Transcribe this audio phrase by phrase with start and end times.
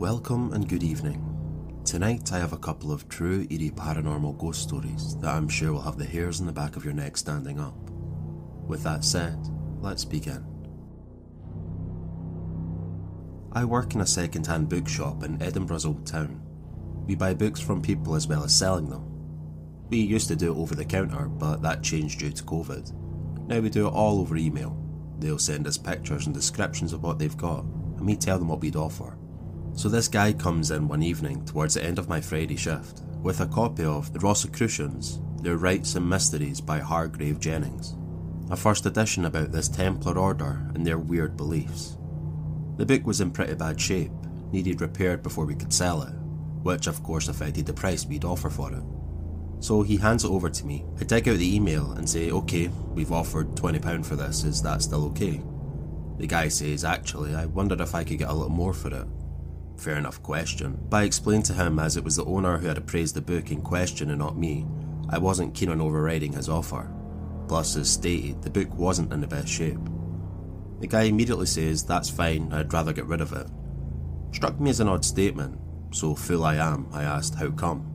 [0.00, 1.82] Welcome and good evening.
[1.84, 5.82] Tonight I have a couple of true eerie paranormal ghost stories that I'm sure will
[5.82, 7.76] have the hairs on the back of your neck standing up.
[8.66, 9.36] With that said,
[9.82, 10.42] let's begin.
[13.52, 16.40] I work in a second hand bookshop in Edinburgh's Old Town.
[17.06, 19.04] We buy books from people as well as selling them.
[19.90, 22.90] We used to do it over the counter, but that changed due to COVID.
[23.48, 24.82] Now we do it all over email.
[25.18, 28.62] They'll send us pictures and descriptions of what they've got, and we tell them what
[28.62, 29.18] we'd offer.
[29.74, 33.40] So this guy comes in one evening towards the end of my Friday shift with
[33.40, 37.94] a copy of The Rosicrucians, Their Rites and Mysteries by Hargrave Jennings,
[38.50, 41.96] a first edition about this Templar order and their weird beliefs.
[42.76, 44.12] The book was in pretty bad shape,
[44.52, 46.12] needed repaired before we could sell it,
[46.62, 48.82] which of course affected the price we'd offer for it.
[49.60, 50.84] So he hands it over to me.
[50.98, 54.82] I dig out the email and say, okay, we've offered £20 for this, is that
[54.82, 55.42] still okay?
[56.18, 59.06] The guy says, actually, I wondered if I could get a little more for it.
[59.80, 62.76] Fair enough question, but I explained to him as it was the owner who had
[62.76, 64.66] appraised the book in question and not me,
[65.08, 66.92] I wasn't keen on overriding his offer.
[67.48, 69.80] Plus, as stated, the book wasn't in the best shape.
[70.80, 73.46] The guy immediately says, That's fine, I'd rather get rid of it.
[74.32, 75.58] Struck me as an odd statement,
[75.92, 77.90] so fool I am, I asked, How come?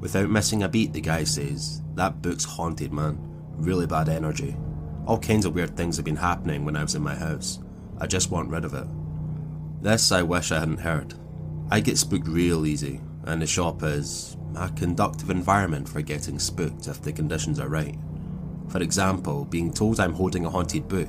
[0.00, 3.18] Without missing a beat, the guy says, That book's haunted, man.
[3.56, 4.58] Really bad energy.
[5.06, 7.60] All kinds of weird things have been happening when I was in my house.
[7.96, 8.86] I just want rid of it.
[9.80, 11.14] This I wish I hadn't heard.
[11.70, 16.88] I get spooked real easy, and the shop is a conductive environment for getting spooked
[16.88, 17.96] if the conditions are right.
[18.68, 21.08] For example, being told I'm holding a haunted book.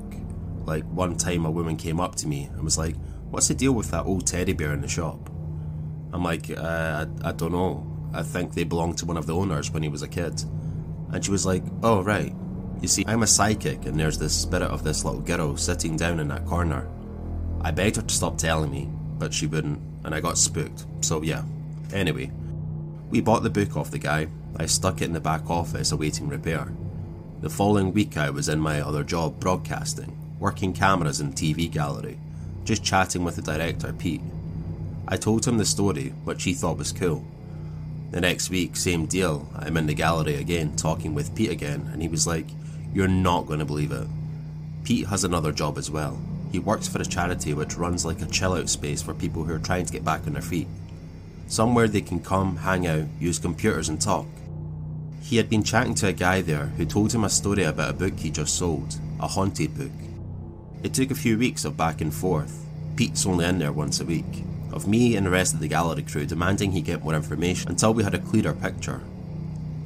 [0.66, 2.96] Like one time a woman came up to me and was like,
[3.32, 5.30] What's the deal with that old teddy bear in the shop?
[6.14, 7.86] I'm like, uh, I, I don't know.
[8.14, 10.44] I think they belonged to one of the owners when he was a kid.
[11.12, 12.36] And she was like, Oh, right.
[12.82, 16.20] You see, I'm a psychic, and there's the spirit of this little girl sitting down
[16.20, 16.88] in that corner.
[17.62, 21.22] I begged her to stop telling me, but she wouldn't, and I got spooked, so
[21.22, 21.44] yeah.
[21.94, 22.32] Anyway,
[23.10, 26.30] we bought the book off the guy, I stuck it in the back office awaiting
[26.30, 26.72] repair.
[27.42, 32.20] The following week, I was in my other job broadcasting, working cameras in TV gallery,
[32.64, 34.22] just chatting with the director, Pete.
[35.08, 37.26] I told him the story, which he thought was cool.
[38.12, 42.02] The next week, same deal, I'm in the gallery again, talking with Pete again, and
[42.02, 42.48] he was like,
[42.94, 44.08] You're not going to believe it.
[44.84, 46.20] Pete has another job as well,
[46.52, 49.54] he works for a charity which runs like a chill out space for people who
[49.54, 50.68] are trying to get back on their feet.
[51.48, 54.28] Somewhere they can come, hang out, use computers, and talk.
[55.22, 57.94] He had been chatting to a guy there who told him a story about a
[57.94, 59.92] book he just sold, a haunted book.
[60.82, 62.66] It took a few weeks of back and forth.
[62.96, 66.04] Pete's only in there once a week, of me and the rest of the gallery
[66.04, 69.02] crew demanding he get more information until we had a clearer picture.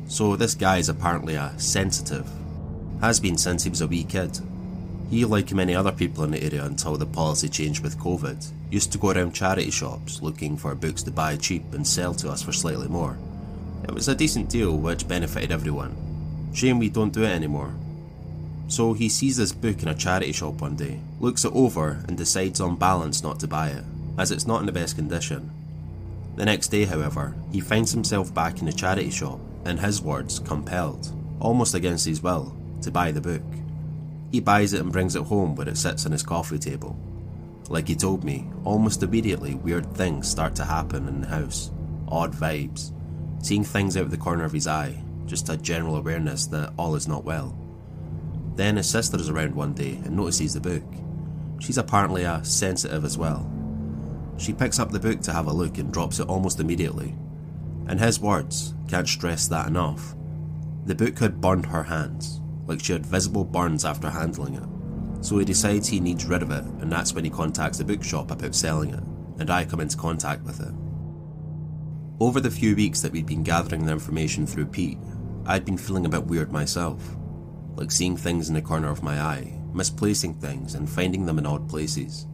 [0.08, 2.30] So this guy is apparently a sensitive.
[3.02, 4.40] Has been since he was a wee kid,
[5.14, 8.92] he, like many other people in the area until the policy changed with COVID, used
[8.92, 12.42] to go around charity shops looking for books to buy cheap and sell to us
[12.42, 13.20] for slightly more.
[13.84, 15.96] It was a decent deal which benefited everyone.
[16.56, 17.76] Shame we don't do it anymore.
[18.68, 22.18] So he sees this book in a charity shop one day, looks it over, and
[22.18, 23.84] decides on balance not to buy it,
[24.18, 25.52] as it's not in the best condition.
[26.38, 30.40] The next day, however, he finds himself back in the charity shop, in his words,
[30.40, 33.44] compelled, almost against his will, to buy the book.
[34.34, 36.98] He buys it and brings it home where it sits on his coffee table.
[37.70, 41.70] Like he told me, almost immediately weird things start to happen in the house.
[42.08, 42.92] Odd vibes.
[43.46, 46.96] Seeing things out of the corner of his eye, just a general awareness that all
[46.96, 47.56] is not well.
[48.56, 50.84] Then his sister is around one day and notices the book.
[51.60, 53.48] She's apparently a sensitive as well.
[54.40, 57.14] She picks up the book to have a look and drops it almost immediately.
[57.88, 60.16] In his words, can't stress that enough,
[60.88, 65.26] the book had burned her hands like she had visible burns after handling it.
[65.26, 68.32] So he decides he needs rid of it, and that's when he contacts the bookshop
[68.32, 69.04] about selling it,
[69.40, 70.74] and I come into contact with it.
[72.20, 75.00] Over the few weeks that we'd been gathering the information through Pete,
[75.46, 77.18] I'd been feeling a bit weird myself,
[77.76, 81.46] like seeing things in the corner of my eye, misplacing things, and finding them in
[81.46, 82.28] odd places.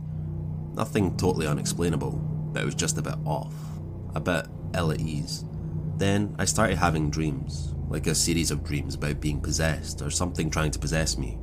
[0.74, 2.12] Nothing totally unexplainable,
[2.54, 3.54] but it was just a bit off,
[4.16, 5.46] a bit ill at ease.
[5.98, 10.50] Then I started having dreams, like a series of dreams about being possessed or something
[10.50, 11.38] trying to possess me.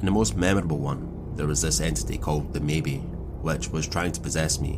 [0.00, 2.98] In the most memorable one, there was this entity called the Maybe,
[3.40, 4.74] which was trying to possess me,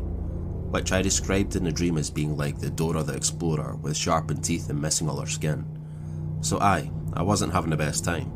[0.70, 4.44] which I described in the dream as being like the Dora the Explorer with sharpened
[4.44, 5.66] teeth and missing all her skin.
[6.40, 8.32] So I, I wasn't having the best time.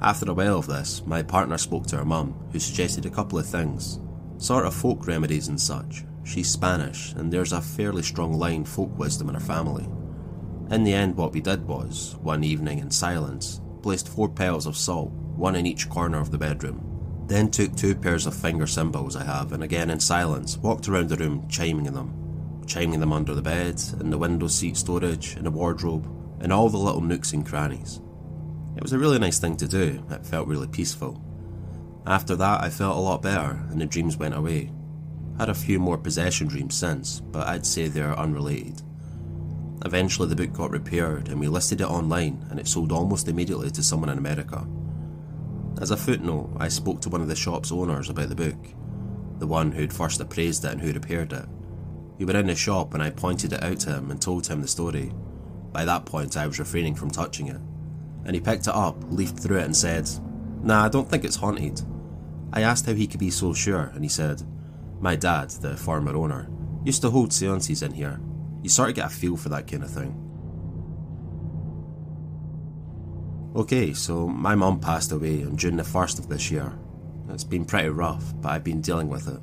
[0.00, 3.38] After a while of this, my partner spoke to her mum, who suggested a couple
[3.38, 3.98] of things,
[4.38, 6.04] sort of folk remedies and such.
[6.24, 9.88] She's Spanish, and there's a fairly strong line folk wisdom in her family.
[10.70, 14.76] In the end, what we did was, one evening in silence, placed four pails of
[14.76, 16.84] salt, one in each corner of the bedroom.
[17.26, 21.08] Then took two pairs of finger cymbals I have and again in silence walked around
[21.08, 22.62] the room chiming them.
[22.66, 26.06] Chiming them under the bed, in the window seat storage, in the wardrobe,
[26.42, 28.00] in all the little nooks and crannies.
[28.76, 31.22] It was a really nice thing to do, it felt really peaceful.
[32.06, 34.72] After that, I felt a lot better and the dreams went away.
[35.38, 38.82] Had a few more possession dreams since, but I'd say they're unrelated.
[39.84, 43.70] Eventually, the book got repaired and we listed it online, and it sold almost immediately
[43.70, 44.66] to someone in America.
[45.80, 48.58] As a footnote, I spoke to one of the shop's owners about the book,
[49.38, 51.46] the one who'd first appraised it and who repaired it.
[52.18, 54.60] We were in the shop and I pointed it out to him and told him
[54.60, 55.12] the story.
[55.70, 57.60] By that point, I was refraining from touching it.
[58.24, 60.10] And he picked it up, leafed through it, and said,
[60.62, 61.80] Nah, I don't think it's haunted.
[62.52, 64.42] I asked how he could be so sure, and he said,
[65.00, 66.50] My dad, the former owner,
[66.84, 68.20] used to hold seances in here.
[68.62, 70.24] You sort of get a feel for that kind of thing.
[73.56, 76.72] Okay, so my mum passed away on June the 1st of this year.
[77.30, 79.40] It's been pretty rough, but I've been dealing with it.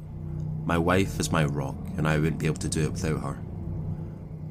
[0.65, 3.37] My wife is my rock, and I wouldn't be able to do it without her.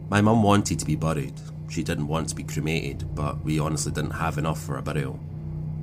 [0.08, 1.34] My mum wanted to be buried.
[1.69, 5.19] She didn't want to be cremated, but we honestly didn't have enough for a burial.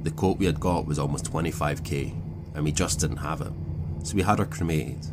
[0.03, 2.13] The quote we had got was almost 25k,
[2.55, 3.51] and we just didn't have it,
[4.03, 5.05] so we had her cremated.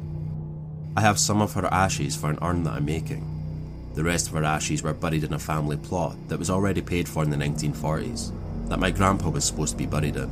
[0.97, 3.38] I have some of her ashes for an urn that I'm making.
[3.99, 7.09] The rest of her ashes were buried in a family plot that was already paid
[7.09, 8.31] for in the 1940s,
[8.69, 10.31] that my grandpa was supposed to be buried in,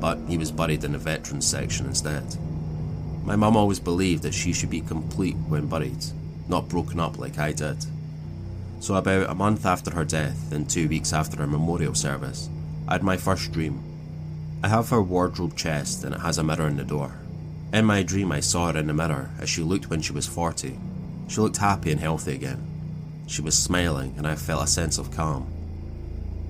[0.00, 2.24] but he was buried in the veterans section instead.
[3.22, 6.04] My mum always believed that she should be complete when buried,
[6.48, 7.76] not broken up like I did.
[8.80, 12.50] So, about a month after her death and two weeks after her memorial service,
[12.88, 13.84] I had my first dream.
[14.64, 17.12] I have her wardrobe chest and it has a mirror in the door.
[17.72, 20.26] In my dream, I saw her in the mirror as she looked when she was
[20.26, 20.76] 40.
[21.28, 22.72] She looked happy and healthy again.
[23.26, 25.46] She was smiling, and I felt a sense of calm.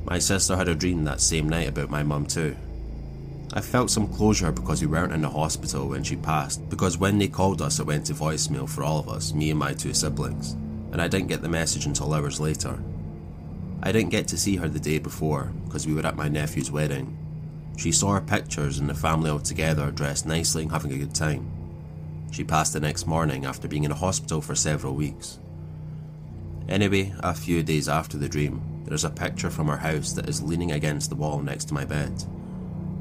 [0.05, 2.57] My sister had a dream that same night about my mum, too.
[3.55, 7.19] I felt some closure because we weren't in the hospital when she passed, because when
[7.19, 9.95] they called us, it went to voicemail for all of us, me and my two
[9.95, 10.53] siblings,
[10.93, 12.79] and I didn't get the message until hours later.
[13.83, 16.71] I didn't get to see her the day before because we were at my nephew's
[16.71, 17.17] wedding.
[17.77, 21.15] She saw her pictures and the family all together, dressed nicely and having a good
[21.15, 21.51] time.
[22.33, 25.39] She passed the next morning after being in a hospital for several weeks.
[26.69, 30.29] Anyway, a few days after the dream, there is a picture from her house that
[30.29, 32.25] is leaning against the wall next to my bed.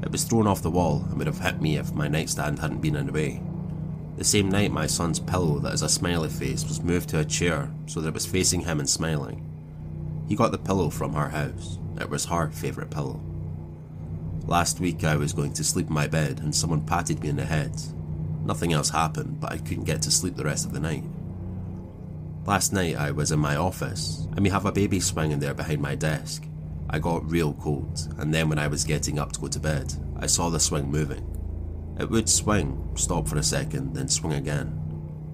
[0.02, 2.80] It was thrown off the wall and would have hit me if my nightstand hadn't
[2.80, 3.42] been in the way.
[4.16, 7.24] The same night, my son's pillow, that is a smiley face, was moved to a
[7.24, 9.42] chair so that it was facing him and smiling.
[10.28, 11.78] He got the pillow from her house.
[12.00, 13.20] It was her favourite pillow.
[14.46, 17.36] Last week, I was going to sleep in my bed and someone patted me in
[17.36, 17.72] the head.
[18.44, 21.04] Nothing else happened, but I couldn't get to sleep the rest of the night.
[22.46, 25.82] Last night, I was in my office and we have a baby swinging there behind
[25.82, 26.44] my desk.
[26.88, 29.92] I got real cold, and then when I was getting up to go to bed,
[30.16, 31.26] I saw the swing moving.
[31.98, 34.80] It would swing, stop for a second, then swing again.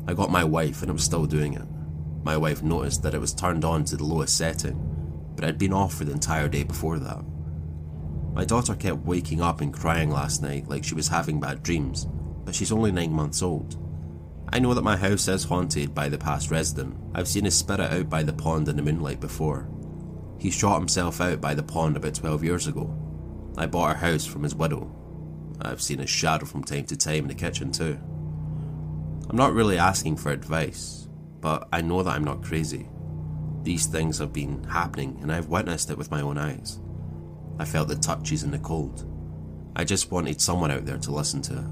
[0.09, 1.67] I got my wife and it was still doing it.
[2.25, 4.79] My wife noticed that it was turned on to the lowest setting,
[5.37, 7.23] but had been off for the entire day before that.
[8.32, 12.06] My daughter kept waking up and crying last night like she was having bad dreams,
[12.47, 13.76] but she's only nine months old.
[14.52, 16.96] I know that my house is haunted by the past resident.
[17.14, 19.69] I've seen his spirit out by the pond in the moonlight before,
[20.43, 22.93] he shot himself out by the pond about 12 years ago.
[23.56, 24.93] I bought a house from his widow.
[25.60, 27.96] I've seen his shadow from time to time in the kitchen too.
[29.31, 31.06] I'm not really asking for advice,
[31.40, 32.88] but I know that I'm not crazy.
[33.62, 36.80] These things have been happening and I've witnessed it with my own eyes.
[37.61, 39.09] I felt the touches in the cold.
[39.76, 41.72] I just wanted someone out there to listen to